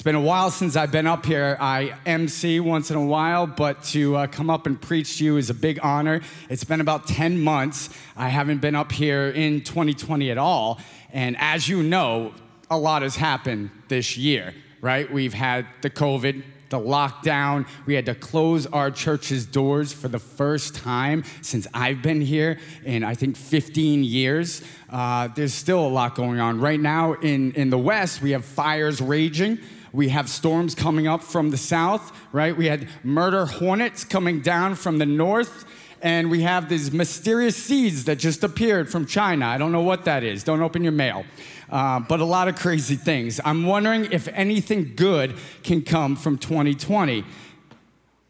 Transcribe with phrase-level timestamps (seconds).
[0.00, 1.58] It's been a while since I've been up here.
[1.60, 5.36] I MC once in a while, but to uh, come up and preach to you
[5.36, 6.22] is a big honor.
[6.48, 7.90] It's been about 10 months.
[8.16, 10.80] I haven't been up here in 2020 at all.
[11.12, 12.32] And as you know,
[12.70, 15.12] a lot has happened this year, right?
[15.12, 17.68] We've had the COVID, the lockdown.
[17.84, 22.58] We had to close our church's doors for the first time since I've been here
[22.86, 24.62] in, I think, 15 years.
[24.88, 26.58] Uh, there's still a lot going on.
[26.58, 29.58] Right now in, in the West, we have fires raging.
[29.92, 32.56] We have storms coming up from the south, right?
[32.56, 35.64] We had murder hornets coming down from the north.
[36.02, 39.46] And we have these mysterious seeds that just appeared from China.
[39.46, 40.42] I don't know what that is.
[40.42, 41.26] Don't open your mail.
[41.68, 43.38] Uh, but a lot of crazy things.
[43.44, 47.22] I'm wondering if anything good can come from 2020.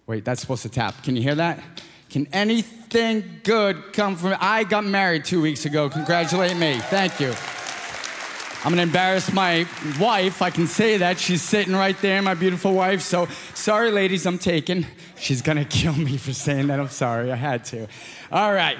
[0.06, 1.04] Wait, that's supposed to tap.
[1.04, 1.62] Can you hear that?
[2.10, 4.36] Can anything good come from?
[4.40, 5.88] I got married two weeks ago.
[5.88, 6.74] Congratulate me.
[6.80, 7.32] Thank you.
[8.62, 9.66] I'm gonna embarrass my
[9.98, 10.42] wife.
[10.42, 11.18] I can say that.
[11.18, 13.00] She's sitting right there, my beautiful wife.
[13.00, 14.86] So, sorry, ladies, I'm taken.
[15.18, 16.78] She's gonna kill me for saying that.
[16.78, 17.86] I'm sorry, I had to.
[18.30, 18.76] All right.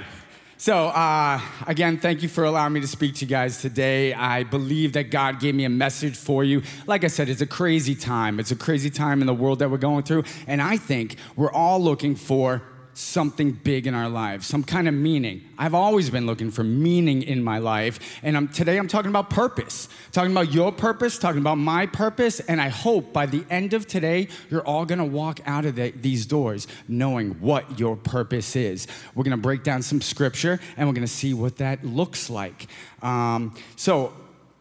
[0.59, 4.13] So, uh, again, thank you for allowing me to speak to you guys today.
[4.13, 6.63] I believe that God gave me a message for you.
[6.87, 8.39] Like I said, it's a crazy time.
[8.39, 10.25] It's a crazy time in the world that we're going through.
[10.47, 12.61] And I think we're all looking for
[13.01, 15.43] something big in our lives, some kind of meaning.
[15.59, 19.31] I've always been looking for meaning in my life, and I'm, today I'm talking about
[19.31, 23.75] purpose, talking about your purpose, talking about my purpose, and I hope by the end
[23.75, 28.55] of today, you're all gonna walk out of the, these doors knowing what your purpose
[28.55, 28.87] is.
[29.15, 32.67] We're gonna break down some scripture, and we're gonna see what that looks like.
[33.03, 34.13] Um, so,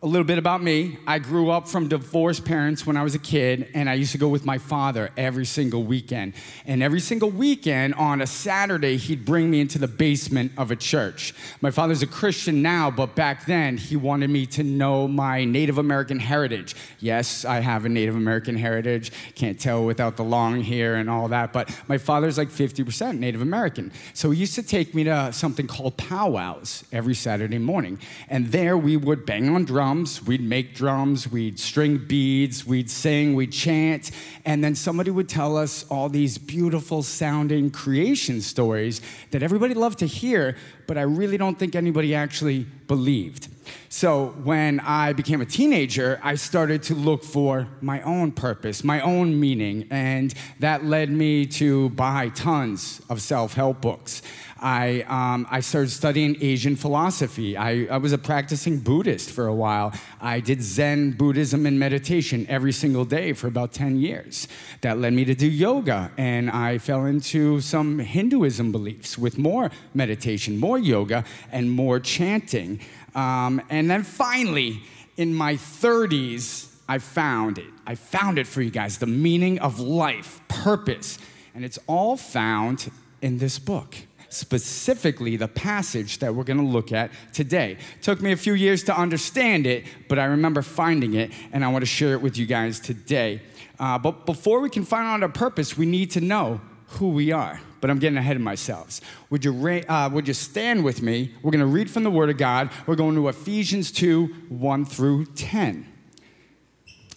[0.01, 0.97] a little bit about me.
[1.05, 4.17] I grew up from divorced parents when I was a kid, and I used to
[4.17, 6.35] go with my father every single weekend.
[6.65, 10.77] And every single weekend on a Saturday, he'd bring me into the basement of a
[10.77, 11.33] church.
[11.59, 15.77] My father's a Christian now, but back then, he wanted me to know my Native
[15.77, 16.77] American heritage.
[17.01, 19.11] Yes, I have a Native American heritage.
[19.35, 23.41] Can't tell without the long hair and all that, but my father's like 50% Native
[23.41, 23.91] American.
[24.13, 27.99] So he used to take me to something called powwows every Saturday morning.
[28.29, 32.91] And there we would bang on drums drums, we'd make drums, we'd string beads, we'd
[32.91, 34.11] sing, we'd chant,
[34.45, 39.01] and then somebody would tell us all these beautiful sounding creation stories
[39.31, 40.55] that everybody loved to hear,
[40.89, 43.47] but I really don't think anybody actually believed.
[43.89, 48.99] So when I became a teenager, I started to look for my own purpose, my
[49.01, 54.23] own meaning, and that led me to buy tons of self help books.
[54.61, 57.55] I, um, I started studying Asian philosophy.
[57.55, 59.93] I, I was a practicing Buddhist for a while.
[60.19, 64.47] I did Zen Buddhism and meditation every single day for about 10 years.
[64.81, 69.71] That led me to do yoga, and I fell into some Hinduism beliefs with more
[69.93, 72.79] meditation, more yoga, and more chanting.
[73.15, 74.81] Um, and then finally,
[75.17, 77.67] in my 30s, I found it.
[77.85, 81.19] I found it for you guys the meaning of life, purpose.
[81.53, 82.91] And it's all found
[83.21, 83.95] in this book
[84.29, 87.77] specifically the passage that we're going to look at today.
[88.01, 91.67] Took me a few years to understand it, but I remember finding it, and I
[91.69, 93.41] want to share it with you guys today.
[93.79, 97.31] Uh, but before we can find out our purpose, we need to know who we
[97.31, 97.59] are.
[97.81, 98.99] But I'm getting ahead of myself.
[99.29, 99.53] Would you,
[99.87, 101.33] uh, would you stand with me?
[101.41, 102.69] We're going to read from the Word of God.
[102.85, 105.98] We're going to Ephesians 2 1 through 10.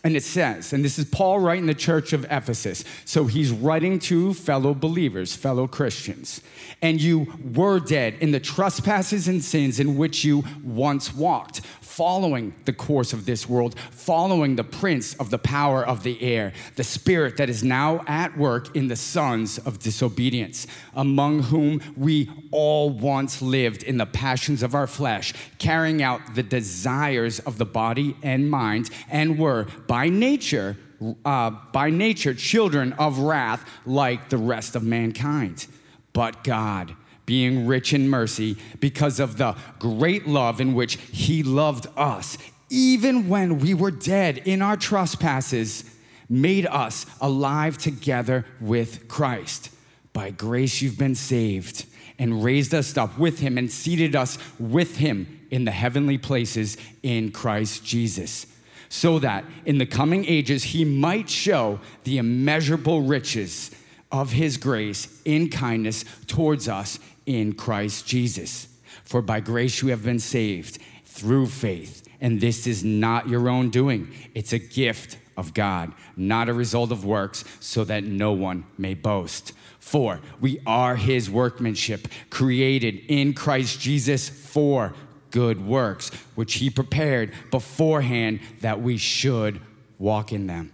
[0.05, 2.85] And it says, and this is Paul writing the church of Ephesus.
[3.05, 6.41] So he's writing to fellow believers, fellow Christians.
[6.81, 11.61] And you were dead in the trespasses and sins in which you once walked
[11.93, 16.51] following the course of this world, following the prince of the power of the air,
[16.77, 22.31] the spirit that is now at work in the sons of disobedience, among whom we
[22.51, 27.67] all once lived in the passions of our flesh, carrying out the desires of the
[27.67, 30.75] body and mind, and were by nature.
[31.23, 35.67] Uh, by nature, children of wrath like the rest of mankind.
[36.15, 41.89] But God, being rich in mercy because of the great love in which he loved
[41.95, 42.39] us,
[42.71, 45.85] even when we were dead in our trespasses,
[46.27, 49.69] made us alive together with Christ.
[50.15, 51.85] By grace you've been saved,
[52.19, 56.79] and raised us up with him and seated us with him in the heavenly places
[57.03, 58.47] in Christ Jesus,
[58.93, 63.71] so that in the coming ages he might show the immeasurable riches
[64.13, 68.69] of his grace in kindness towards us in Christ Jesus.
[69.03, 73.71] For by grace you have been saved through faith, and this is not your own
[73.71, 78.67] doing, it's a gift of God, not a result of works, so that no one
[78.77, 79.55] may boast.
[79.79, 84.93] For we are his workmanship, created in Christ Jesus for
[85.33, 89.61] good works, which he prepared beforehand that we should
[89.99, 90.73] walk in them.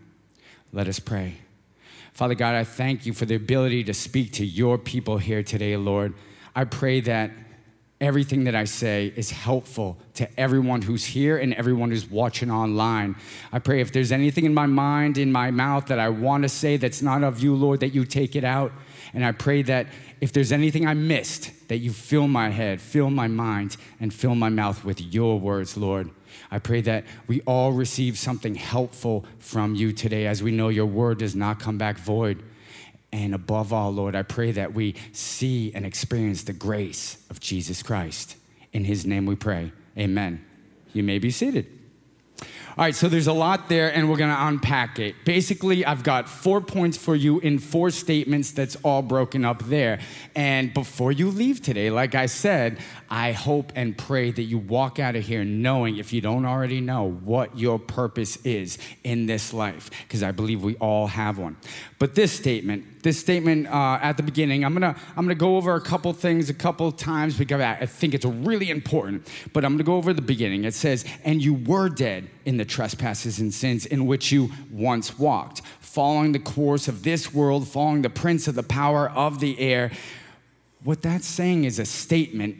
[0.72, 1.38] Let us pray.
[2.12, 5.76] Father God, I thank you for the ability to speak to your people here today,
[5.76, 6.14] Lord.
[6.54, 7.30] I pray that
[8.00, 13.16] everything that I say is helpful to everyone who's here and everyone who's watching online.
[13.52, 16.48] I pray if there's anything in my mind, in my mouth that I want to
[16.48, 18.72] say that's not of you, Lord, that you take it out.
[19.14, 19.86] And I pray that
[20.20, 24.34] if there's anything I missed, that you fill my head, fill my mind, and fill
[24.34, 26.10] my mouth with your words, Lord.
[26.50, 30.86] I pray that we all receive something helpful from you today as we know your
[30.86, 32.42] word does not come back void.
[33.12, 37.82] And above all, Lord, I pray that we see and experience the grace of Jesus
[37.82, 38.36] Christ.
[38.72, 39.72] In his name we pray.
[39.96, 40.44] Amen.
[40.92, 41.77] You may be seated.
[42.78, 45.16] All right, so there's a lot there, and we're gonna unpack it.
[45.24, 49.98] Basically, I've got four points for you in four statements that's all broken up there.
[50.36, 52.78] And before you leave today, like I said,
[53.10, 56.80] I hope and pray that you walk out of here knowing, if you don't already
[56.80, 61.56] know, what your purpose is in this life, because I believe we all have one.
[61.98, 65.74] But this statement, this statement uh, at the beginning, I'm gonna, I'm gonna go over
[65.74, 69.28] a couple things a couple times because I think it's really important.
[69.52, 70.64] But I'm gonna go over the beginning.
[70.64, 75.18] It says, And you were dead in the trespasses and sins in which you once
[75.18, 79.58] walked, following the course of this world, following the prince of the power of the
[79.60, 79.92] air.
[80.82, 82.56] What that's saying is a statement,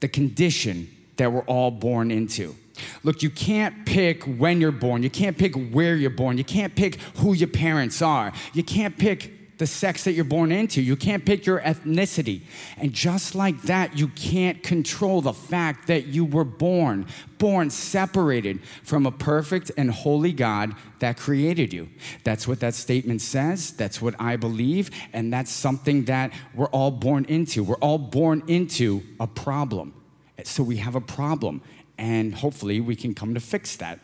[0.00, 2.54] the condition that we're all born into.
[3.02, 5.02] Look, you can't pick when you're born.
[5.02, 6.38] You can't pick where you're born.
[6.38, 8.32] You can't pick who your parents are.
[8.54, 10.82] You can't pick the sex that you're born into.
[10.82, 12.40] You can't pick your ethnicity.
[12.78, 17.06] And just like that, you can't control the fact that you were born,
[17.38, 21.88] born separated from a perfect and holy God that created you.
[22.24, 23.70] That's what that statement says.
[23.70, 24.90] That's what I believe.
[25.12, 27.62] And that's something that we're all born into.
[27.62, 29.94] We're all born into a problem.
[30.42, 31.62] So we have a problem.
[31.98, 34.00] And hopefully we can come to fix that.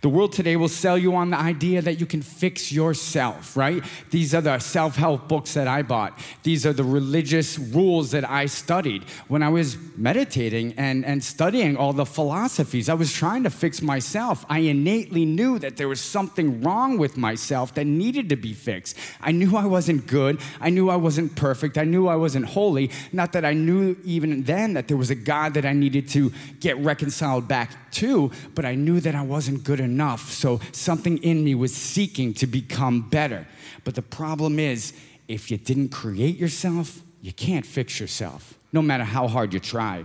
[0.00, 3.82] The world today will sell you on the idea that you can fix yourself, right?
[4.10, 6.18] These are the self help books that I bought.
[6.42, 9.04] These are the religious rules that I studied.
[9.28, 13.82] When I was meditating and, and studying all the philosophies, I was trying to fix
[13.82, 14.44] myself.
[14.48, 18.96] I innately knew that there was something wrong with myself that needed to be fixed.
[19.20, 20.40] I knew I wasn't good.
[20.60, 21.76] I knew I wasn't perfect.
[21.78, 22.90] I knew I wasn't holy.
[23.12, 26.32] Not that I knew even then that there was a God that I needed to
[26.58, 30.30] get reconciled back to, but I knew that I wasn't good enough.
[30.30, 33.46] So something in me was seeking to become better.
[33.84, 34.92] But the problem is,
[35.28, 40.04] if you didn't create yourself, you can't fix yourself, no matter how hard you try.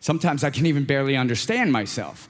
[0.00, 2.28] Sometimes I can even barely understand myself.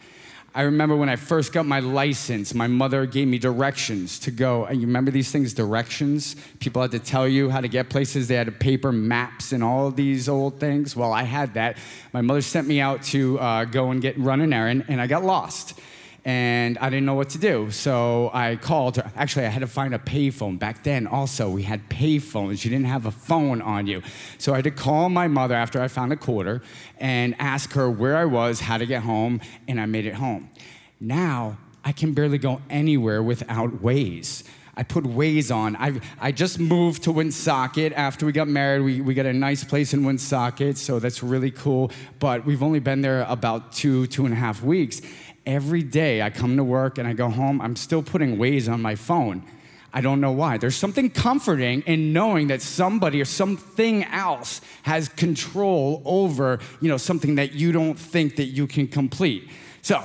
[0.57, 4.65] I remember when I first got my license, my mother gave me directions to go.
[4.67, 6.37] And you remember these things, directions?
[6.61, 8.29] People had to tell you how to get places.
[8.29, 10.95] They had paper maps and all these old things.
[10.95, 11.77] Well, I had that.
[12.13, 15.09] My mother sent me out to uh, go and get run an errand, and I
[15.09, 15.77] got lost
[16.25, 17.71] and I didn't know what to do.
[17.71, 19.11] So I called her.
[19.15, 20.59] Actually, I had to find a payphone.
[20.59, 22.65] Back then, also, we had payphones.
[22.65, 24.03] You didn't have a phone on you.
[24.39, 26.63] So I had to call my mother after I found a quarter
[26.99, 30.51] and ask her where I was, how to get home, and I made it home.
[30.99, 34.45] Now, I can barely go anywhere without Waze.
[34.77, 35.77] I put Waze on.
[35.77, 38.81] I, I just moved to Woonsocket after we got married.
[38.81, 41.93] We, we got a nice place in Woonsocket, so that's really cool.
[42.19, 45.01] But we've only been there about two, two and a half weeks
[45.47, 48.81] every day I come to work and I go home, I'm still putting Waze on
[48.83, 49.45] my phone.
[49.93, 50.59] I don't know why.
[50.59, 56.97] There's something comforting in knowing that somebody or something else has control over, you know,
[56.97, 59.49] something that you don't think that you can complete.
[59.83, 60.03] So,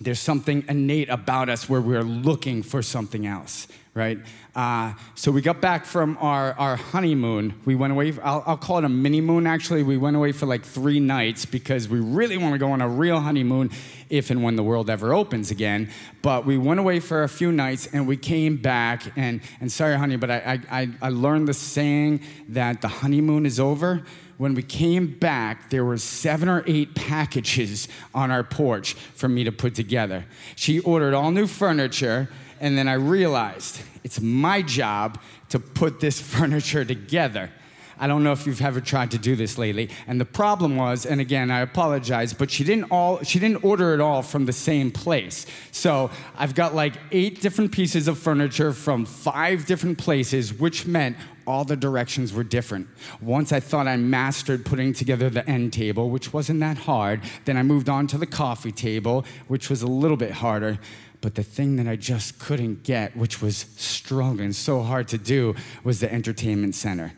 [0.00, 4.18] there's something innate about us where we're looking for something else right?
[4.54, 7.54] Uh, so we got back from our, our honeymoon.
[7.64, 9.82] We went away, I'll, I'll call it a mini moon actually.
[9.82, 12.88] We went away for like three nights because we really want to go on a
[12.88, 13.70] real honeymoon
[14.10, 15.90] if and when the world ever opens again.
[16.22, 19.02] But we went away for a few nights and we came back.
[19.16, 22.20] And, and sorry, honey, but I, I, I learned the saying
[22.50, 24.04] that the honeymoon is over
[24.36, 29.44] when we came back, there were seven or eight packages on our porch for me
[29.44, 30.26] to put together.
[30.56, 32.28] She ordered all new furniture.
[32.64, 37.50] And then I realized it's my job to put this furniture together.
[37.98, 39.90] I don't know if you've ever tried to do this lately.
[40.06, 43.92] And the problem was, and again, I apologize, but she didn't all she didn't order
[43.92, 45.44] it all from the same place.
[45.72, 51.18] So I've got like eight different pieces of furniture from five different places, which meant
[51.46, 52.88] all the directions were different.
[53.20, 57.20] Once I thought I mastered putting together the end table, which wasn't that hard.
[57.44, 60.78] Then I moved on to the coffee table, which was a little bit harder.
[61.24, 65.54] But the thing that I just couldn't get, which was struggling so hard to do,
[65.82, 67.14] was the entertainment center.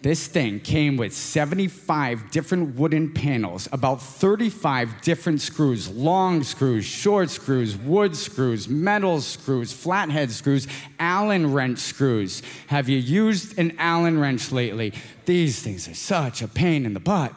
[0.00, 7.30] This thing came with 75 different wooden panels, about 35 different screws long screws, short
[7.30, 10.68] screws, wood screws, metal screws, flathead screws,
[11.00, 12.42] Allen wrench screws.
[12.68, 14.92] Have you used an Allen wrench lately?
[15.26, 17.32] These things are such a pain in the butt.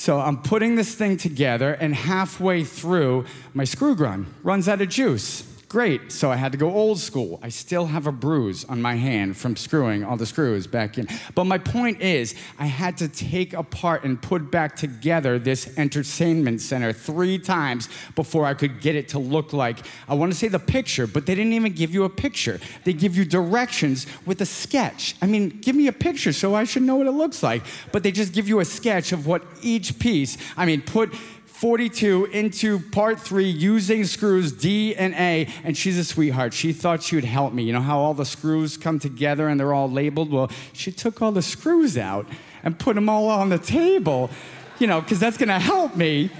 [0.00, 4.88] So I'm putting this thing together, and halfway through, my screw gun runs out of
[4.88, 5.42] juice.
[5.70, 7.38] Great, so I had to go old school.
[7.44, 11.06] I still have a bruise on my hand from screwing all the screws back in.
[11.36, 16.60] But my point is, I had to take apart and put back together this entertainment
[16.60, 20.48] center three times before I could get it to look like, I want to say
[20.48, 22.58] the picture, but they didn't even give you a picture.
[22.82, 25.14] They give you directions with a sketch.
[25.22, 27.62] I mean, give me a picture so I should know what it looks like.
[27.92, 31.14] But they just give you a sketch of what each piece, I mean, put
[31.60, 36.54] 42 into part three using screws D and A, and she's a sweetheart.
[36.54, 37.64] She thought she would help me.
[37.64, 40.32] You know how all the screws come together and they're all labeled?
[40.32, 42.26] Well, she took all the screws out
[42.62, 44.30] and put them all on the table,
[44.78, 46.30] you know, because that's gonna help me.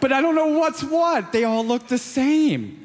[0.00, 1.30] But I don't know what's what.
[1.30, 2.84] They all look the same.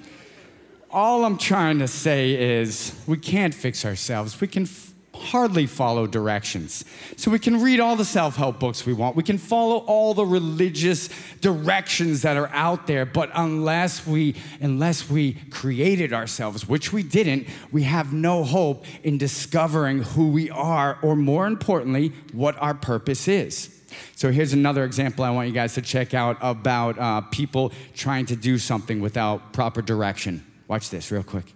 [0.92, 4.40] All I'm trying to say is we can't fix ourselves.
[4.40, 4.68] We can
[5.16, 6.86] hardly follow directions.
[7.18, 10.14] So we can read all the self help books we want, we can follow all
[10.14, 11.10] the religious
[11.42, 17.48] directions that are out there, but unless we, unless we created ourselves, which we didn't,
[17.72, 23.28] we have no hope in discovering who we are, or more importantly, what our purpose
[23.28, 23.70] is.
[24.16, 28.26] So here's another example I want you guys to check out about uh, people trying
[28.28, 30.46] to do something without proper direction.
[30.68, 31.54] Watch this real quick.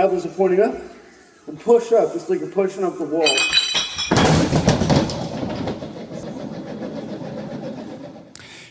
[0.00, 0.74] Elbows are pointing up
[1.46, 3.28] and push up just like you're pushing up the wall.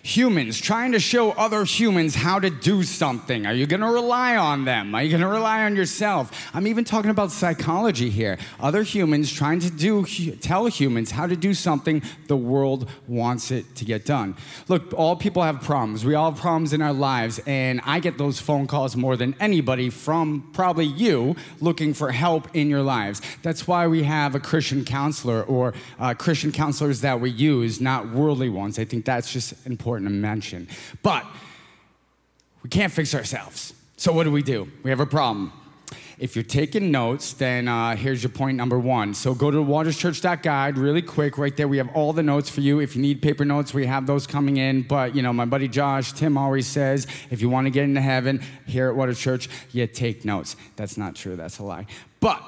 [0.10, 3.46] Humans trying to show other humans how to do something.
[3.46, 4.96] Are you going to rely on them?
[4.96, 6.50] Are you going to rely on yourself?
[6.54, 8.40] I'm even talking about psychology here.
[8.60, 10.06] Other humans trying to do
[10.42, 14.36] tell humans how to do something the world wants it to get done.
[14.68, 16.04] Look, all people have problems.
[16.04, 19.36] We all have problems in our lives, and I get those phone calls more than
[19.40, 23.22] anybody from probably you looking for help in your lives.
[23.44, 28.10] That's why we have a Christian counselor or uh, Christian counselors that we use, not
[28.10, 28.80] worldly ones.
[28.80, 30.68] I think that's just important important to mention.
[31.04, 31.26] But
[32.64, 33.74] we can't fix ourselves.
[33.98, 34.72] So what do we do?
[34.84, 35.54] We have a problem.
[36.18, 39.14] If you're taking notes, then uh, here's your point number one.
[39.14, 41.38] So go to waterschurch.guide really quick.
[41.38, 42.82] Right there, we have all the notes for you.
[42.82, 44.82] If you need paper notes, we have those coming in.
[44.82, 48.02] But you know, my buddy Josh, Tim always says, if you want to get into
[48.02, 50.58] heaven here at Waters Church, you take notes.
[50.76, 51.38] That's not true.
[51.38, 51.86] That's a lie.
[52.20, 52.44] But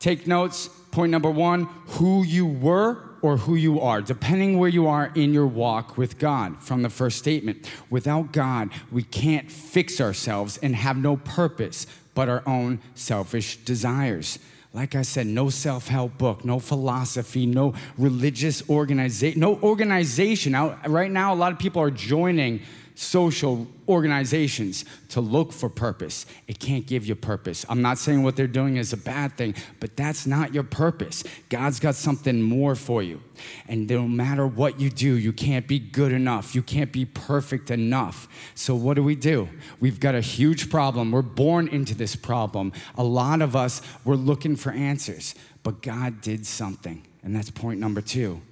[0.00, 0.68] take notes.
[0.90, 5.32] Point number one: who you were or who you are, depending where you are in
[5.32, 7.70] your walk with God from the first statement.
[7.88, 14.38] Without God, we can't fix ourselves and have no purpose but our own selfish desires.
[14.74, 20.52] Like I said, no self help book, no philosophy, no religious organization, no organization.
[20.52, 22.60] Now, right now, a lot of people are joining
[22.94, 26.26] social organizations to look for purpose.
[26.46, 27.64] It can't give you purpose.
[27.68, 31.24] I'm not saying what they're doing is a bad thing, but that's not your purpose.
[31.48, 33.22] God's got something more for you.
[33.68, 36.54] And no matter what you do, you can't be good enough.
[36.54, 38.28] You can't be perfect enough.
[38.54, 39.48] So, what do we do?
[39.80, 41.10] We've got a huge problem.
[41.10, 42.72] We're born into this problem.
[42.96, 47.06] A lot of us, we're looking for answers, but God did something.
[47.22, 48.42] And that's point number two.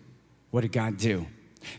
[0.51, 1.27] What did God do?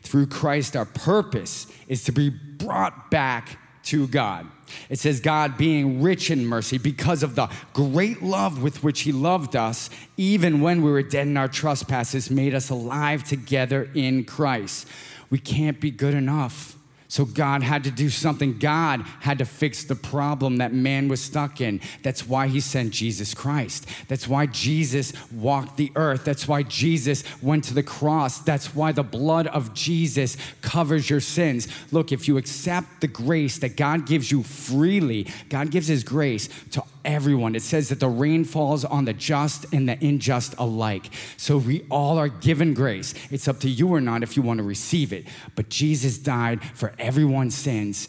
[0.01, 4.47] Through Christ, our purpose is to be brought back to God.
[4.89, 9.11] It says, God being rich in mercy because of the great love with which He
[9.11, 14.23] loved us, even when we were dead in our trespasses, made us alive together in
[14.23, 14.87] Christ.
[15.29, 16.77] We can't be good enough.
[17.11, 18.57] So God had to do something.
[18.57, 21.81] God had to fix the problem that man was stuck in.
[22.03, 23.85] That's why he sent Jesus Christ.
[24.07, 26.23] That's why Jesus walked the earth.
[26.23, 28.39] That's why Jesus went to the cross.
[28.39, 31.67] That's why the blood of Jesus covers your sins.
[31.91, 36.47] Look, if you accept the grace that God gives you freely, God gives his grace
[36.71, 37.55] to everyone.
[37.55, 41.09] It says that the rain falls on the just and the unjust alike.
[41.37, 43.13] So we all are given grace.
[43.29, 45.25] It's up to you or not if you want to receive it.
[45.55, 48.07] But Jesus died for everyone's sins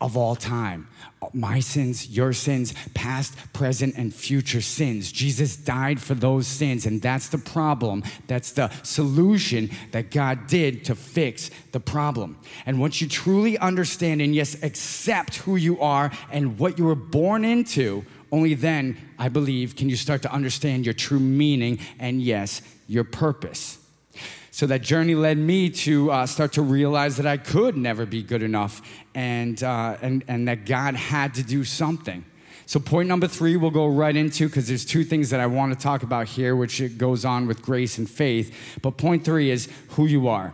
[0.00, 0.86] of all time.
[1.32, 5.10] My sins, your sins, past, present, and future sins.
[5.10, 8.04] Jesus died for those sins, and that's the problem.
[8.28, 12.38] That's the solution that God did to fix the problem.
[12.64, 16.94] And once you truly understand and, yes, accept who you are and what you were
[16.94, 22.20] born into, only then, I believe, can you start to understand your true meaning and,
[22.22, 23.78] yes, your purpose.
[24.50, 28.22] So that journey led me to uh, start to realize that I could never be
[28.22, 28.82] good enough
[29.14, 32.24] and, uh, and, and that God had to do something.
[32.66, 35.72] So, point number three, we'll go right into because there's two things that I want
[35.72, 38.78] to talk about here, which it goes on with grace and faith.
[38.82, 40.52] But point three is who you are.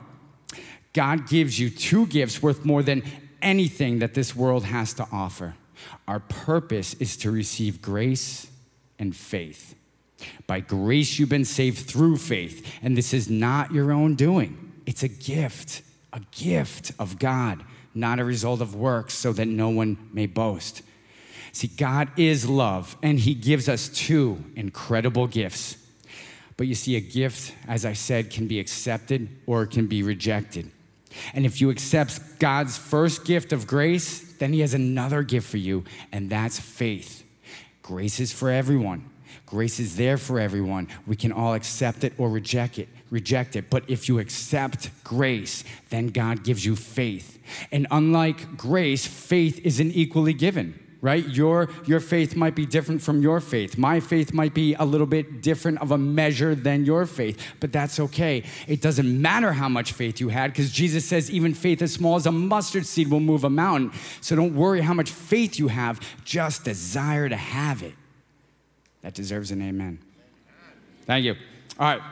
[0.93, 3.03] God gives you two gifts worth more than
[3.43, 5.55] anything that this world has to offer.
[6.07, 8.49] Our purpose is to receive grace
[8.99, 9.75] and faith.
[10.47, 12.67] By grace, you've been saved through faith.
[12.83, 15.83] And this is not your own doing, it's a gift,
[16.13, 20.83] a gift of God, not a result of works, so that no one may boast.
[21.53, 25.77] See, God is love, and He gives us two incredible gifts.
[26.57, 30.03] But you see, a gift, as I said, can be accepted or it can be
[30.03, 30.71] rejected.
[31.33, 35.57] And if you accept God's first gift of grace, then He has another gift for
[35.57, 37.25] you, and that's faith.
[37.81, 39.09] Grace is for everyone.
[39.47, 40.87] Grace is there for everyone.
[41.07, 43.71] We can all accept it or reject it, reject it.
[43.71, 47.39] But if you accept grace, then God gives you faith.
[47.73, 51.29] And unlike grace, faith isn't equally given right?
[51.29, 53.77] Your, your faith might be different from your faith.
[53.77, 57.73] My faith might be a little bit different of a measure than your faith, but
[57.73, 58.43] that's okay.
[58.67, 62.17] It doesn't matter how much faith you had because Jesus says even faith as small
[62.17, 63.93] as a mustard seed will move a mountain.
[64.23, 67.93] So don't worry how much faith you have, just desire to have it.
[69.03, 69.99] That deserves an amen.
[71.05, 71.35] Thank you.
[71.79, 72.03] All right.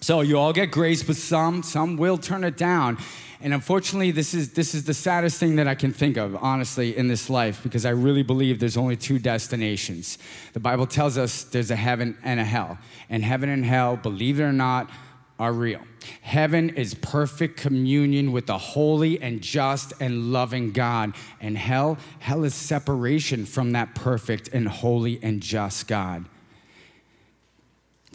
[0.00, 2.98] So you all get grace, but some some will turn it down.
[3.42, 6.96] And unfortunately, this is this is the saddest thing that I can think of, honestly,
[6.96, 10.18] in this life, because I really believe there's only two destinations.
[10.52, 12.78] The Bible tells us there's a heaven and a hell.
[13.08, 14.90] And heaven and hell, believe it or not,
[15.38, 15.80] are real.
[16.20, 21.14] Heaven is perfect communion with the holy and just and loving God.
[21.40, 26.26] And hell, hell is separation from that perfect and holy and just God.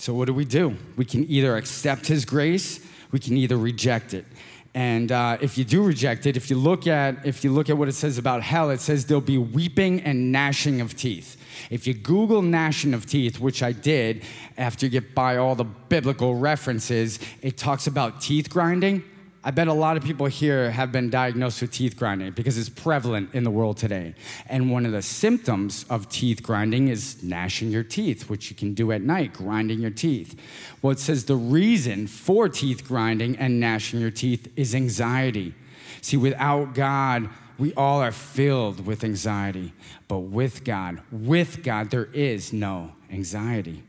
[0.06, 0.78] So, what do we do?
[0.98, 2.80] We can either accept His grace,
[3.12, 4.28] we can either reject it.
[4.76, 7.78] And uh, if you do reject it, if you look at if you look at
[7.80, 11.38] what it says about hell, it says there'll be weeping and gnashing of teeth.
[11.72, 14.22] If you Google gnashing of teeth, which I did
[14.60, 19.04] after you get by all the biblical references, it talks about teeth grinding.
[19.48, 22.68] I bet a lot of people here have been diagnosed with teeth grinding because it's
[22.68, 24.16] prevalent in the world today.
[24.48, 28.74] And one of the symptoms of teeth grinding is gnashing your teeth, which you can
[28.74, 30.36] do at night, grinding your teeth.
[30.82, 35.54] Well, it says the reason for teeth grinding and gnashing your teeth is anxiety.
[36.02, 37.30] See, without God,
[37.60, 39.74] we all are filled with anxiety.
[40.08, 43.84] But with God, with God, there is no anxiety.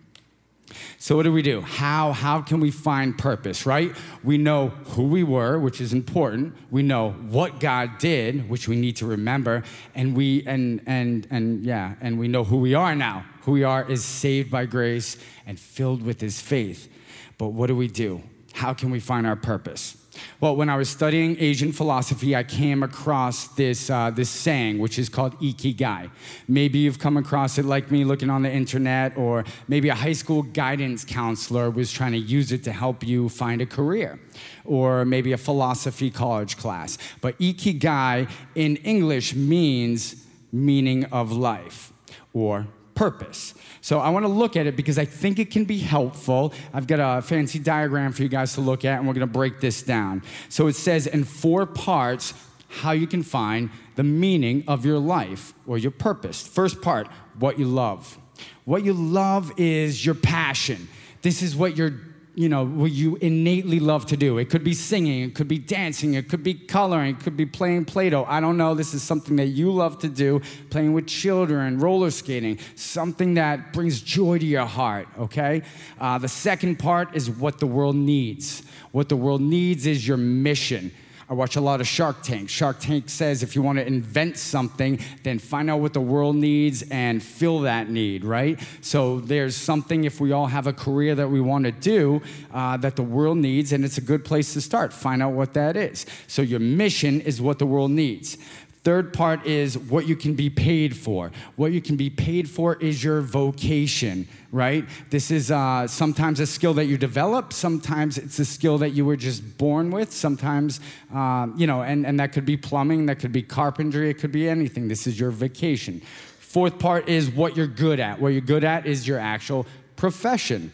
[0.99, 1.61] So what do we do?
[1.61, 3.95] How how can we find purpose, right?
[4.25, 6.55] We know who we were, which is important.
[6.71, 9.63] We know what God did, which we need to remember,
[9.95, 13.25] and we and and and yeah, and we know who we are now.
[13.43, 16.93] Who we are is saved by grace and filled with his faith.
[17.39, 18.23] But what do we do?
[18.55, 19.97] How can we find our purpose?
[20.41, 24.99] Well, when I was studying Asian philosophy, I came across this, uh, this saying, which
[24.99, 26.11] is called ikigai.
[26.49, 30.13] Maybe you've come across it like me looking on the internet, or maybe a high
[30.13, 34.19] school guidance counselor was trying to use it to help you find a career,
[34.65, 36.99] or maybe a philosophy college class.
[37.21, 41.93] But ikigai in English means meaning of life
[42.33, 43.55] or purpose.
[43.81, 46.53] So I want to look at it because I think it can be helpful.
[46.75, 49.33] I've got a fancy diagram for you guys to look at, and we're going to
[49.33, 50.23] break this down.
[50.49, 52.35] So it says in four parts
[52.69, 56.45] how you can find the meaning of your life or your purpose.
[56.45, 57.07] First part,
[57.39, 58.19] what you love.
[58.65, 60.89] What you love is your passion.
[61.23, 61.95] This is what you're
[62.37, 64.37] you know, what you innately love to do.
[64.37, 67.47] It could be singing, it could be dancing, it could be coloring, it could be
[67.47, 68.27] playing Play Doh.
[68.29, 68.75] I don't know.
[68.75, 73.73] This is something that you love to do, playing with children, roller skating, something that
[73.73, 75.63] brings joy to your heart, okay?
[75.99, 78.63] Uh, the second part is what the world needs.
[78.93, 80.93] What the world needs is your mission.
[81.29, 82.49] I watch a lot of Shark Tank.
[82.49, 86.37] Shark Tank says if you want to invent something, then find out what the world
[86.37, 88.61] needs and fill that need, right?
[88.81, 92.77] So there's something, if we all have a career that we want to do, uh,
[92.77, 94.93] that the world needs, and it's a good place to start.
[94.93, 96.07] Find out what that is.
[96.29, 98.39] So your mission is what the world needs.
[98.87, 101.33] Third part is what you can be paid for.
[101.57, 104.85] What you can be paid for is your vocation, right?
[105.11, 109.05] This is uh, sometimes a skill that you develop, sometimes it's a skill that you
[109.05, 110.79] were just born with, sometimes,
[111.13, 114.31] um, you know, and, and that could be plumbing, that could be carpentry, it could
[114.31, 114.87] be anything.
[114.87, 116.01] This is your vocation.
[116.39, 118.21] Fourth part is what you're good at.
[118.21, 120.71] What you're good at is your actual profession.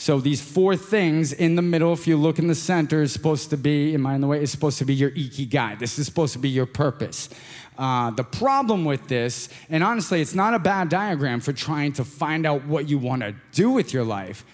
[0.00, 3.50] So these four things in the middle, if you look in the center, is supposed
[3.50, 4.40] to be, am I in the way?
[4.40, 5.76] Is supposed to be your ikigai.
[5.80, 7.28] This is supposed to be your purpose.
[7.76, 12.04] Uh, the problem with this, and honestly, it's not a bad diagram for trying to
[12.04, 14.44] find out what you want to do with your life,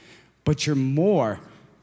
[0.44, 1.40] but you're more.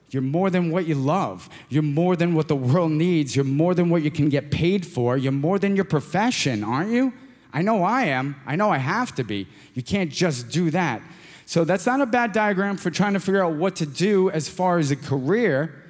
[0.10, 1.48] You're more than what you love.
[1.70, 3.36] You're more than what the world needs.
[3.36, 5.18] You're more than what you can get paid for.
[5.18, 7.14] You're more than your profession, aren't you?
[7.54, 8.42] I know I am.
[8.48, 9.48] I know I have to be.
[9.76, 11.04] You can't just do that.
[11.52, 14.48] So that's not a bad diagram for trying to figure out what to do as
[14.48, 15.84] far as a career,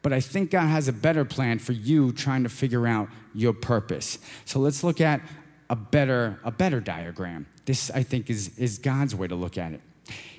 [0.00, 3.52] but I think God has a better plan for you trying to figure out your
[3.52, 4.20] purpose.
[4.44, 5.20] So let's look at
[5.68, 7.46] a better, a better diagram.
[7.64, 9.80] This, I think, is, is God's way to look at it.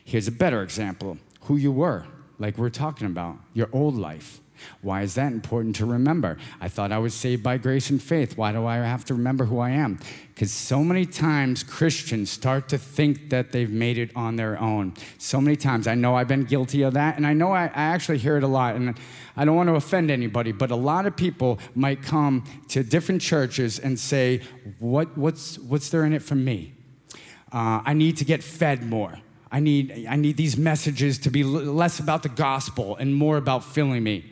[0.05, 2.05] Here's a better example who you were,
[2.37, 4.39] like we're talking about, your old life.
[4.81, 6.37] Why is that important to remember?
[6.59, 8.37] I thought I was saved by grace and faith.
[8.37, 9.99] Why do I have to remember who I am?
[10.33, 14.93] Because so many times Christians start to think that they've made it on their own.
[15.17, 15.87] So many times.
[15.87, 18.43] I know I've been guilty of that, and I know I, I actually hear it
[18.43, 18.75] a lot.
[18.75, 18.95] And
[19.35, 23.21] I don't want to offend anybody, but a lot of people might come to different
[23.21, 24.41] churches and say,
[24.79, 26.73] what, what's, what's there in it for me?
[27.51, 29.19] Uh, I need to get fed more.
[29.51, 33.63] I need, I need these messages to be less about the gospel and more about
[33.63, 34.31] filling me.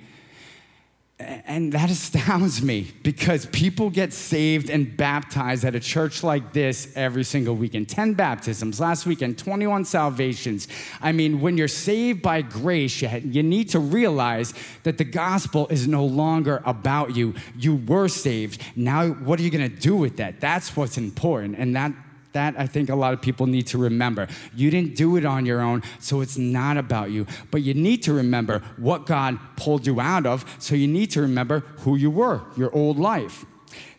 [1.19, 6.91] And that astounds me because people get saved and baptized at a church like this
[6.95, 7.89] every single weekend.
[7.89, 10.67] 10 baptisms last weekend, 21 salvations.
[11.01, 14.53] I mean, when you're saved by grace, you need to realize
[14.83, 17.33] that the gospel is no longer about you.
[17.57, 18.61] You were saved.
[18.75, 20.39] Now, what are you going to do with that?
[20.39, 21.57] That's what's important.
[21.57, 21.93] And that,
[22.33, 24.27] that I think a lot of people need to remember.
[24.55, 27.25] You didn't do it on your own, so it's not about you.
[27.51, 31.21] But you need to remember what God pulled you out of, so you need to
[31.21, 33.45] remember who you were, your old life.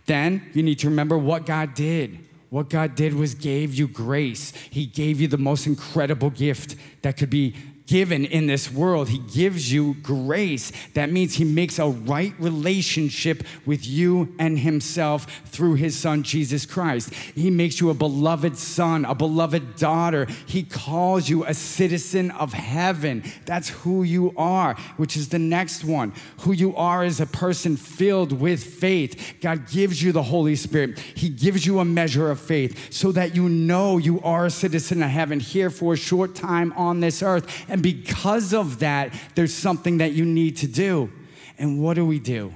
[0.07, 2.27] Then you need to remember what God did.
[2.51, 4.53] What God did was gave you grace.
[4.71, 7.55] He gave you the most incredible gift that could be
[7.89, 9.09] given in this world.
[9.09, 10.71] He gives you grace.
[10.95, 16.67] That means He makes a right relationship with you and Himself through His Son, Jesus
[16.67, 17.13] Christ.
[17.15, 20.27] He makes you a beloved son, a beloved daughter.
[20.47, 23.25] He calls you a citizen of heaven.
[23.47, 26.13] That's who you are, which is the next one.
[26.41, 29.37] Who you are is a person filled with faith.
[29.41, 33.35] God gives you the Holy Spirit, He gives you a measure of faith so that
[33.35, 37.23] you know you are a citizen of heaven here for a short time on this
[37.23, 37.65] earth.
[37.69, 41.13] And and because of that, there's something that you need to do.
[41.59, 42.53] And what do we do?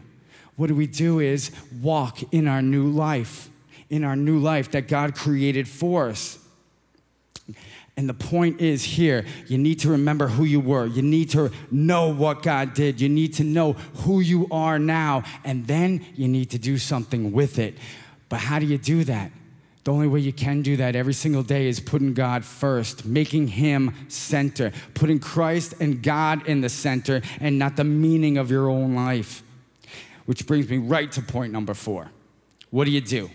[0.56, 3.48] What do we do is walk in our new life,
[3.88, 6.40] in our new life that God created for us.
[7.96, 10.86] And the point is here, you need to remember who you were.
[10.86, 13.00] You need to know what God did.
[13.00, 15.22] You need to know who you are now.
[15.44, 17.78] And then you need to do something with it.
[18.28, 19.30] But how do you do that?
[19.84, 23.48] The only way you can do that every single day is putting God first, making
[23.48, 28.68] Him center, putting Christ and God in the center and not the meaning of your
[28.68, 29.42] own life.
[30.24, 32.12] Which brings me right to point number four.
[32.70, 33.30] What do you do?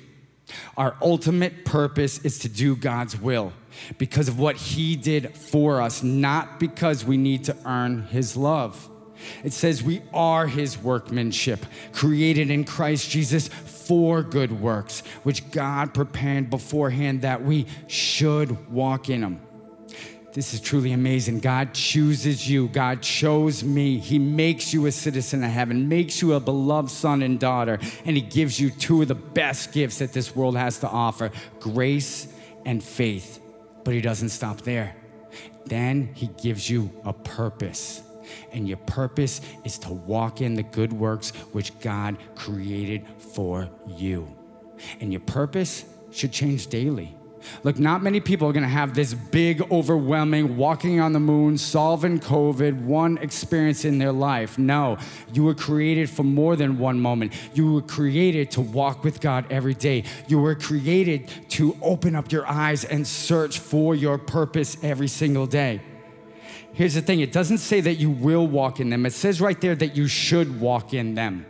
[0.78, 3.52] Our ultimate purpose is to do God's will
[3.98, 8.90] because of what He did for us, not because we need to earn His love.
[9.44, 13.50] It says we are His workmanship, created in Christ Jesus
[13.88, 19.42] for good works, which God prepared beforehand that we should walk in them.
[20.34, 21.40] This is truly amazing.
[21.40, 22.68] God chooses you.
[22.68, 23.98] God chose me.
[23.98, 28.16] He makes you a citizen of heaven, makes you a beloved son and daughter, and
[28.16, 32.28] He gives you two of the best gifts that this world has to offer grace
[32.66, 33.40] and faith.
[33.84, 34.96] But He doesn't stop there.
[35.66, 38.04] Then He gives you a purpose
[38.52, 44.36] and your purpose is to walk in the good works which God created for you.
[45.00, 47.16] And your purpose should change daily.
[47.64, 52.20] Look, not many people are gonna have this big, overwhelming, walking on the moon, solving
[52.20, 54.58] COVID, one experience in their life.
[54.58, 54.98] No,
[55.34, 57.34] you were created for more than one moment.
[57.54, 60.04] You were created to walk with God every day.
[60.28, 65.48] You were created to open up your eyes and search for your purpose every single
[65.48, 65.82] day.
[66.78, 69.60] Here's the thing it doesn't say that you will walk in them, it says right
[69.60, 71.44] there that you should walk in them.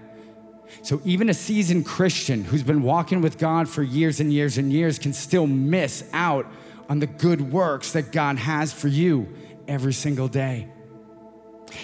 [0.83, 4.71] So even a seasoned Christian who's been walking with God for years and years and
[4.71, 6.45] years can still miss out
[6.87, 9.27] on the good works that God has for you
[9.67, 10.69] every single day.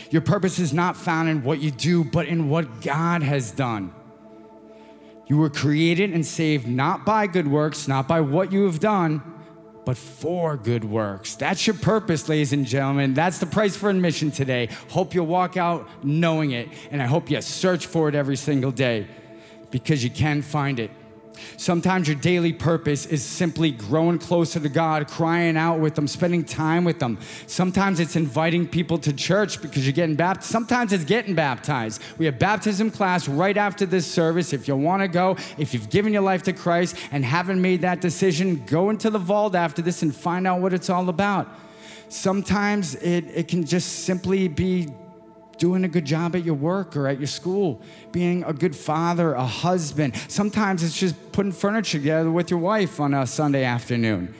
[0.09, 3.93] Your purpose is not found in what you do, but in what God has done.
[5.27, 9.32] You were created and saved not by good works, not by what you have done,
[9.85, 11.35] but for good works.
[11.35, 13.13] That's your purpose, ladies and gentlemen.
[13.13, 14.69] That's the price for admission today.
[14.89, 18.71] Hope you'll walk out knowing it, and I hope you search for it every single
[18.71, 19.07] day
[19.71, 20.91] because you can find it.
[21.57, 26.43] Sometimes your daily purpose is simply growing closer to God, crying out with them, spending
[26.43, 27.17] time with them.
[27.47, 30.51] Sometimes it's inviting people to church because you're getting baptized.
[30.51, 32.01] Sometimes it's getting baptized.
[32.17, 34.53] We have baptism class right after this service.
[34.53, 37.81] If you want to go, if you've given your life to Christ and haven't made
[37.81, 41.47] that decision, go into the vault after this and find out what it's all about.
[42.09, 44.89] Sometimes it, it can just simply be
[45.63, 49.33] doing a good job at your work or at your school, being a good father,
[49.33, 50.13] a husband.
[50.27, 54.35] Sometimes it's just putting furniture together with your wife on a Sunday afternoon.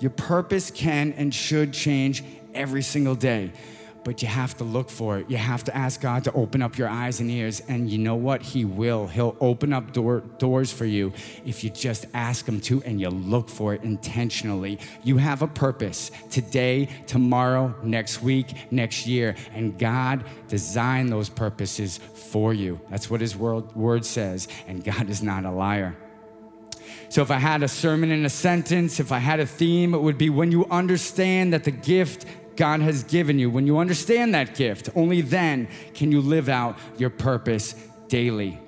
[0.00, 3.52] Your purpose can and should change every single day
[4.08, 5.28] but you have to look for it.
[5.28, 7.60] You have to ask God to open up your eyes and ears.
[7.68, 8.40] And you know what?
[8.40, 9.06] He will.
[9.06, 11.12] He'll open up door, doors for you
[11.44, 14.78] if you just ask Him to and you look for it intentionally.
[15.04, 19.36] You have a purpose today, tomorrow, next week, next year.
[19.52, 22.80] And God designed those purposes for you.
[22.88, 24.48] That's what His word, word says.
[24.66, 25.98] And God is not a liar.
[27.10, 30.00] So, if I had a sermon in a sentence, if I had a theme, it
[30.02, 32.26] would be when you understand that the gift
[32.58, 36.76] God has given you, when you understand that gift, only then can you live out
[36.98, 37.76] your purpose
[38.08, 38.58] daily.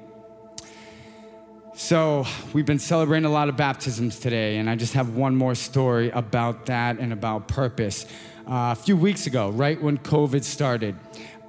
[1.74, 5.56] So, we've been celebrating a lot of baptisms today, and I just have one more
[5.56, 8.06] story about that and about purpose.
[8.46, 10.94] Uh, a few weeks ago, right when COVID started,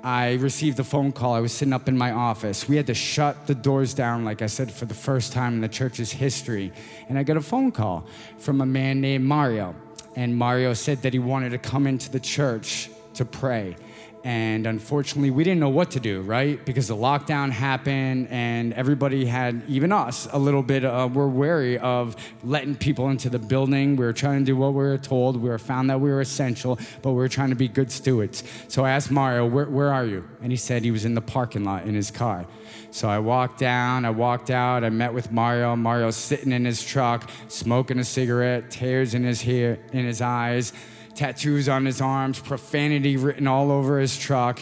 [0.03, 1.35] I received a phone call.
[1.35, 2.67] I was sitting up in my office.
[2.67, 5.61] We had to shut the doors down, like I said, for the first time in
[5.61, 6.73] the church's history.
[7.07, 8.07] And I got a phone call
[8.39, 9.75] from a man named Mario
[10.15, 13.75] and Mario said that he wanted to come into the church to pray.
[14.23, 16.63] And unfortunately, we didn't know what to do, right?
[16.63, 21.79] Because the lockdown happened, and everybody had, even us, a little bit, uh, we're wary
[21.79, 23.95] of letting people into the building.
[23.95, 25.37] We were trying to do what we were told.
[25.37, 28.43] We were found that we were essential, but we were trying to be good stewards.
[28.67, 30.27] So I asked Mario, where, where are you?
[30.43, 32.45] And he said he was in the parking lot in his car.
[32.91, 35.75] So I walked down, I walked out, I met with Mario.
[35.75, 40.73] Mario's sitting in his truck, smoking a cigarette, tears in his hair, in his eyes
[41.15, 44.61] tattoos on his arms, profanity written all over his truck,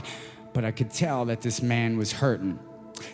[0.54, 2.60] but I could tell that this man was hurting.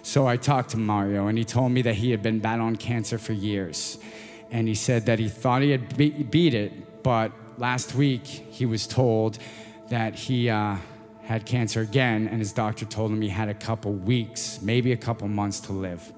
[0.01, 3.17] So I talked to Mario, and he told me that he had been battling cancer
[3.17, 3.97] for years.
[4.51, 8.65] And he said that he thought he had be- beat it, but last week he
[8.65, 9.37] was told
[9.89, 10.77] that he uh,
[11.23, 14.97] had cancer again, and his doctor told him he had a couple weeks, maybe a
[14.97, 16.13] couple months to live.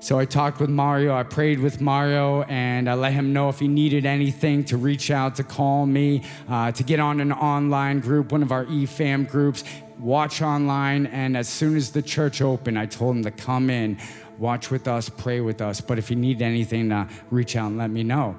[0.00, 3.58] So I talked with Mario, I prayed with Mario, and I let him know if
[3.58, 7.98] he needed anything to reach out, to call me, uh, to get on an online
[7.98, 9.64] group, one of our eFam groups,
[9.98, 11.06] watch online.
[11.06, 13.98] And as soon as the church opened, I told him to come in,
[14.38, 15.80] watch with us, pray with us.
[15.80, 18.36] But if he needed anything, uh, reach out and let me know.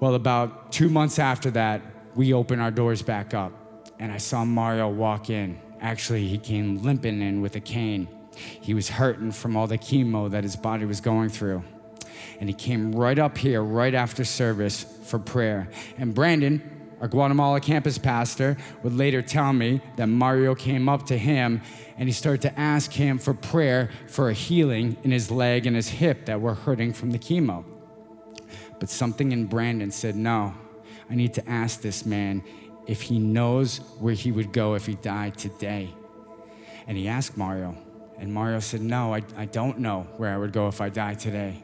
[0.00, 1.82] Well, about two months after that,
[2.14, 3.52] we opened our doors back up,
[3.98, 5.60] and I saw Mario walk in.
[5.82, 8.08] Actually, he came limping in with a cane.
[8.36, 11.62] He was hurting from all the chemo that his body was going through.
[12.40, 15.68] And he came right up here, right after service, for prayer.
[15.98, 16.62] And Brandon,
[17.00, 21.60] our Guatemala campus pastor, would later tell me that Mario came up to him
[21.96, 25.76] and he started to ask him for prayer for a healing in his leg and
[25.76, 27.64] his hip that were hurting from the chemo.
[28.80, 30.54] But something in Brandon said, No,
[31.08, 32.42] I need to ask this man
[32.86, 35.94] if he knows where he would go if he died today.
[36.86, 37.76] And he asked Mario,
[38.22, 41.18] and Mario said, No, I, I don't know where I would go if I died
[41.18, 41.56] today.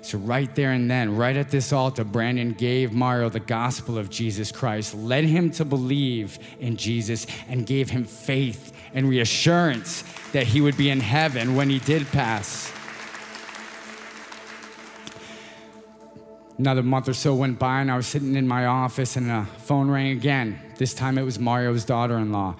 [0.00, 4.10] So, right there and then, right at this altar, Brandon gave Mario the gospel of
[4.10, 10.46] Jesus Christ, led him to believe in Jesus, and gave him faith and reassurance that
[10.46, 12.72] he would be in heaven when he did pass.
[16.58, 19.46] Another month or so went by, and I was sitting in my office, and a
[19.58, 20.60] phone rang again.
[20.78, 22.54] This time it was Mario's daughter in law.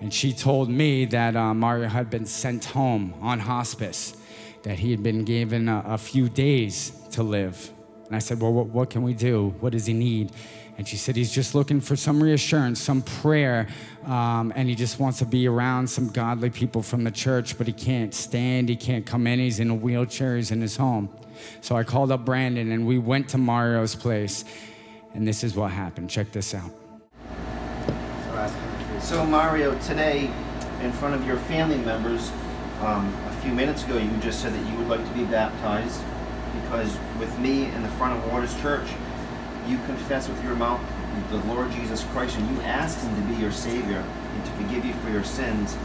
[0.00, 4.16] And she told me that uh, Mario had been sent home on hospice,
[4.62, 7.70] that he had been given a, a few days to live.
[8.06, 9.54] And I said, Well, what, what, can we do?
[9.60, 10.32] What does he need?
[10.78, 13.68] And she said, He's just looking for some reassurance, some prayer,
[14.04, 17.66] um, and he just wants to be around some godly people from the church, but
[17.66, 21.08] he can't stand, he can't come in, he's in a wheelchair, he's in his home.
[21.60, 24.44] So I called up Brandon and we went to Mario's place,
[25.14, 26.10] and this is what happened.
[26.10, 26.85] Check this out.
[29.06, 30.28] So Mario, today,
[30.82, 32.32] in front of your family members,
[32.80, 36.02] um, a few minutes ago, you just said that you would like to be baptized
[36.60, 38.88] because with me in the front of Waters Church,
[39.68, 40.80] you confess with your mouth
[41.30, 43.98] the Lord Jesus Christ and you ask Him to be your Savior
[44.34, 45.76] and to forgive you for your sins.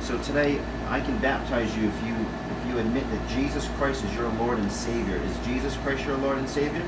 [0.00, 4.14] So today, I can baptize you if you if you admit that Jesus Christ is
[4.14, 5.16] your Lord and Savior.
[5.16, 6.82] Is Jesus Christ your Lord and Savior?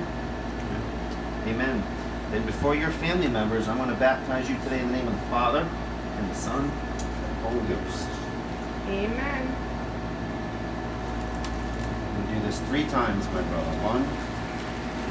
[1.48, 1.84] Amen.
[2.32, 5.12] Then before your family members, I'm going to baptize you today in the name of
[5.14, 5.68] the Father
[6.16, 8.08] and the Son and the Holy Ghost.
[8.88, 9.56] Amen.
[12.16, 13.70] We'll do this three times, my brother.
[13.84, 14.00] One,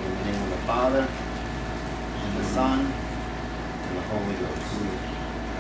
[0.02, 4.82] in the name of the Father and the Son and the Holy Ghost.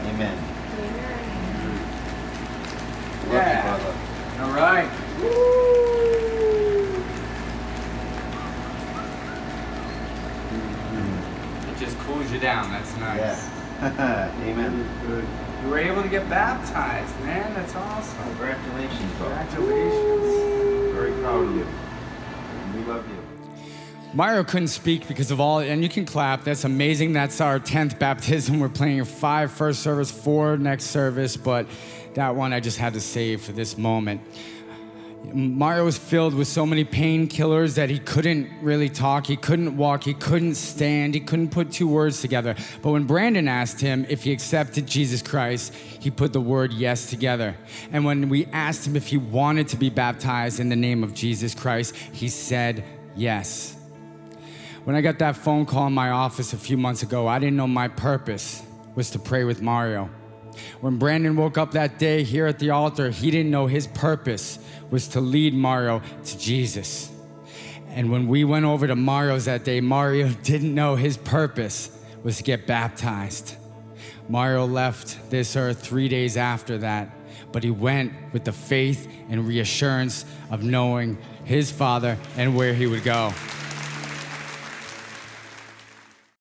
[0.09, 0.37] Amen.
[0.79, 1.79] Amen.
[3.25, 3.77] Love Yeah.
[3.77, 3.97] you, brother.
[4.41, 4.89] All right.
[5.21, 5.80] It
[11.81, 12.69] just cools you down.
[12.69, 13.17] That's nice.
[13.17, 14.31] Yeah.
[14.43, 14.87] Amen.
[15.63, 17.53] You were able to get baptized, man.
[17.55, 18.23] That's awesome.
[18.23, 19.45] Congratulations, brother.
[19.49, 20.93] Congratulations.
[20.93, 21.67] Very proud of you.
[22.75, 23.17] We love you.
[24.13, 26.43] Mario couldn't speak because of all, and you can clap.
[26.43, 27.13] That's amazing.
[27.13, 28.59] That's our 10th baptism.
[28.59, 31.65] We're playing five first service, four next service, but
[32.13, 34.21] that one I just had to save for this moment.
[35.23, 40.03] Mario was filled with so many painkillers that he couldn't really talk, he couldn't walk,
[40.03, 42.55] he couldn't stand, he couldn't put two words together.
[42.81, 47.09] But when Brandon asked him if he accepted Jesus Christ, he put the word yes
[47.09, 47.55] together.
[47.91, 51.13] And when we asked him if he wanted to be baptized in the name of
[51.13, 52.83] Jesus Christ, he said
[53.15, 53.77] yes.
[54.83, 57.55] When I got that phone call in my office a few months ago, I didn't
[57.55, 58.63] know my purpose
[58.95, 60.09] was to pray with Mario.
[60.81, 64.59] When Brandon woke up that day here at the altar, he didn't know his purpose
[64.91, 67.11] was to lead Mario to Jesus.
[67.87, 71.89] And when we went over to Mario's that day, Mario didn't know his purpose
[72.23, 73.55] was to get baptized.
[74.29, 77.09] Mario left this earth three days after that,
[77.51, 82.85] but he went with the faith and reassurance of knowing his father and where he
[82.85, 83.33] would go.